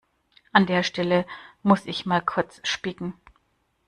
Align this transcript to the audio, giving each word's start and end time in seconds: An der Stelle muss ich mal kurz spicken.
An 0.51 0.65
der 0.65 0.81
Stelle 0.81 1.27
muss 1.61 1.85
ich 1.85 2.07
mal 2.07 2.21
kurz 2.25 2.59
spicken. 2.67 3.13